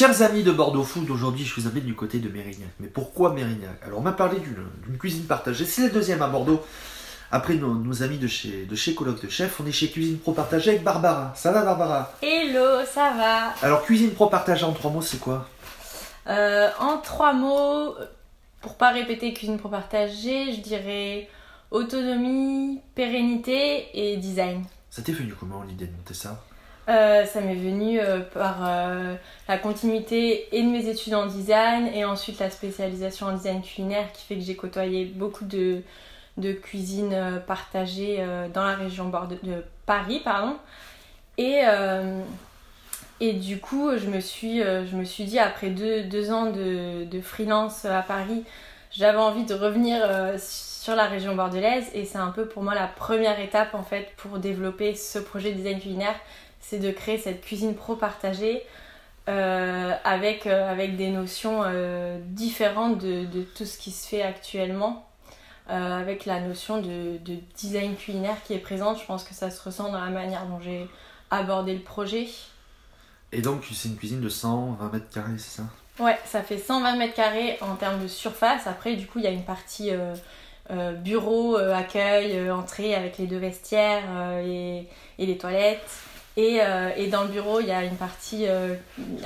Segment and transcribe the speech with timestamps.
[0.00, 2.70] Chers amis de Bordeaux Food, aujourd'hui je vous amène du côté de Mérignac.
[2.78, 3.76] Mais pourquoi Mérignac?
[3.84, 6.62] Alors on m'a parlé d'une cuisine partagée, c'est la deuxième à Bordeaux.
[7.30, 10.32] Après nos, amis de chez, de chez Colloque de Chef, on est chez Cuisine Pro
[10.32, 11.34] Partagée avec Barbara.
[11.36, 12.14] Ça va Barbara?
[12.22, 15.46] Hello, ça va Alors Cuisine Pro Partagée en trois mots c'est quoi?
[16.28, 17.94] Euh, En trois mots,
[18.62, 21.28] pour pas répéter Cuisine Pro Partagée, je dirais
[21.70, 24.64] autonomie, pérennité et design.
[24.88, 26.42] Ça t'est venu comment l'idée de monter ça?
[26.88, 29.14] Euh, ça m'est venu euh, par euh,
[29.48, 34.10] la continuité et de mes études en design et ensuite la spécialisation en design culinaire
[34.12, 35.82] qui fait que j'ai côtoyé beaucoup de,
[36.38, 38.24] de cuisine partagée
[38.54, 40.20] dans la région de Paris.
[40.24, 40.56] Pardon.
[41.38, 41.62] Et,
[43.20, 47.04] et du coup, je me suis, je me suis dit, après deux, deux ans de,
[47.04, 48.44] de, freelance à Paris,
[48.90, 50.02] j'avais envie de revenir
[50.38, 54.12] sur la région bordelaise et c'est un peu pour moi la première étape en fait
[54.16, 56.14] pour développer ce projet de design culinaire
[56.60, 58.62] c'est de créer cette cuisine pro partagée
[59.28, 64.22] euh, avec, euh, avec des notions euh, différentes de, de, tout ce qui se fait
[64.22, 65.06] actuellement.
[65.68, 69.62] avec la notion de, de, design culinaire qui est présente, je pense que ça se
[69.62, 70.88] ressent dans la manière dont j'ai
[71.30, 72.26] abordé le projet.
[73.30, 75.68] Et donc, c'est une cuisine de 120 mètres carrés, c'est ça?
[76.00, 78.66] Ouais, ça fait 120 mètres carrés en termes de surface.
[78.66, 79.92] Après, du coup, il y a une partie
[81.04, 86.09] bureau, accueil, entrée avec les deux vestiaires et, et les toilettes.
[86.38, 88.74] Euh, et, dans le bureau, il y a une partie euh,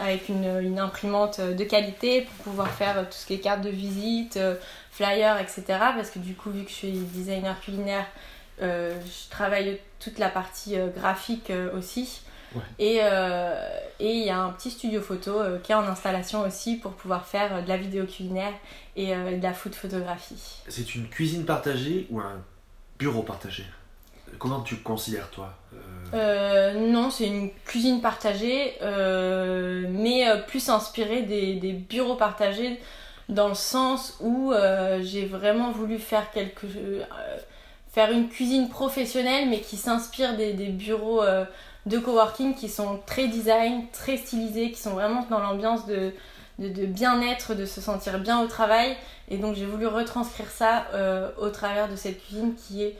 [0.00, 4.36] avec une, imprimante de qualité pour pouvoir faire tout ce qui est cartes de visite,
[4.36, 4.56] euh,
[4.90, 5.62] flyers, etc.
[5.68, 8.06] Parce que du coup, vu que je suis designer culinaire,
[8.60, 12.22] je travaille toute la partie graphique aussi.
[12.78, 13.00] Et
[14.00, 17.62] il y a un petit studio photo qui est en installation aussi pour pouvoir faire
[17.64, 18.52] de la vidéo culinaire
[18.94, 20.62] et de la food photographie.
[20.68, 22.42] C'est une cuisine partagée ou un
[22.98, 23.64] bureau partagé?
[24.38, 25.52] Comment tu considères toi
[26.14, 32.80] euh, euh, Non, c'est une cuisine partagée, euh, mais plus inspirée des, bureaux partagés
[33.28, 34.52] dans le sens où
[35.02, 36.66] j'ai vraiment voulu faire quelque
[37.92, 41.22] faire une cuisine professionnelle mais qui s'inspire des, bureaux
[41.86, 46.12] de coworking qui sont très design, très stylisés, qui sont vraiment dans l'ambiance de
[46.58, 48.96] bien-être, de se sentir bien au travail.
[49.28, 50.86] Et donc j'ai voulu retranscrire ça
[51.38, 52.96] au travers de cette cuisine qui est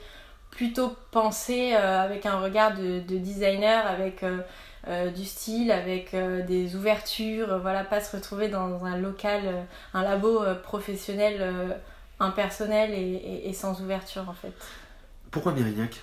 [0.55, 4.39] plutôt pensé euh, avec un regard de, designer, avec euh,
[4.87, 6.15] euh, du style, avec
[6.47, 9.41] des ouvertures, voilà, pas se retrouver dans un local,
[9.93, 11.75] un labo professionnel
[12.19, 14.53] impersonnel et, sans ouverture en fait.
[15.31, 15.99] Pourquoi Mérignac?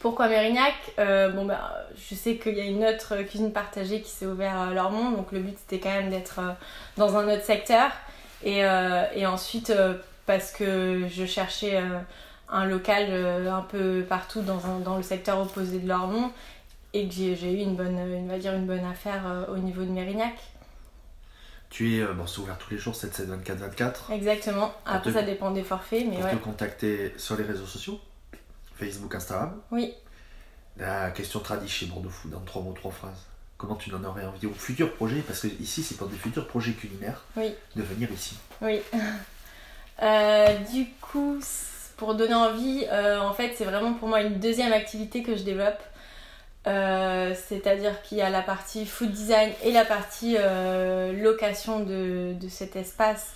[0.00, 0.74] Pourquoi Mérignac?
[0.98, 4.74] Bon, bah, je sais qu'il y a une autre cuisine partagée qui s'est ouverte à
[4.74, 6.40] Lormont, donc le but c'était quand même d'être
[6.96, 7.90] dans un autre secteur.
[8.42, 8.62] Et,
[9.14, 9.72] et ensuite,
[10.26, 11.80] parce que je cherchais
[12.52, 16.30] un local euh, un peu partout dans, dans le secteur opposé de Lormont
[16.92, 19.82] et que j'ai eu une bonne, une, va dire une bonne affaire euh, au niveau
[19.82, 20.34] de Mérignac.
[21.70, 24.10] Tu es, euh, bon, c'est ouvert tous les jours, 7, 7, 24, 24.
[24.10, 24.74] Exactement.
[24.84, 26.32] Après, ça dépend des forfaits, mais pour ouais.
[26.32, 27.98] te contacter sur les réseaux sociaux,
[28.76, 29.58] Facebook, Instagram.
[29.70, 29.94] Oui.
[30.76, 33.26] La question tradie chez Bordeaux Food, dans trois mots, trois phrases.
[33.56, 36.46] Comment tu en aurais envie au futur projet Parce que ici, c'est pour des futurs
[36.46, 37.22] projets culinaires.
[37.36, 37.54] Oui.
[37.74, 38.36] De venir ici.
[38.60, 38.82] Oui.
[40.72, 41.40] du coup,
[42.02, 45.44] pour donner envie, euh, en fait, c'est vraiment pour moi une deuxième activité que je
[45.44, 45.80] développe.
[46.66, 52.34] Euh, c'est-à-dire qu'il y a la partie food design et la partie euh, location de,
[52.48, 53.34] cet espace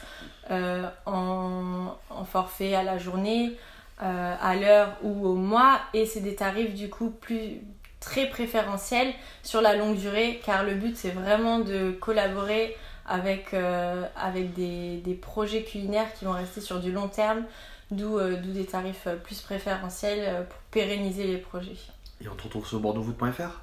[0.50, 1.94] en,
[2.24, 3.56] forfait à la journée,
[4.00, 5.78] à l'heure ou au mois.
[5.94, 7.60] Et c'est des tarifs du coup plus
[8.00, 9.12] très préférentiels
[9.44, 15.62] sur la longue durée car le but c'est vraiment de collaborer avec, avec des, projets
[15.62, 17.44] culinaires qui vont rester sur du long terme
[17.90, 18.18] d'où
[18.52, 21.76] des tarifs euh, plus préférentiels euh, pour pérenniser les projets.
[22.22, 23.60] Et on te retrouve sur bordeauxfoot.fr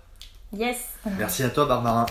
[0.55, 0.89] Yes.
[1.17, 2.05] Merci à toi Barbara